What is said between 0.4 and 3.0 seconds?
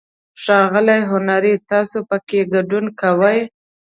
ښاغلی هنري، تاسو پکې ګډون